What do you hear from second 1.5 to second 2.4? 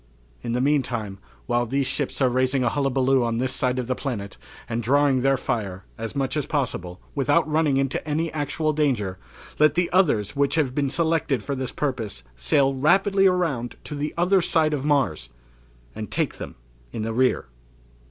these ships are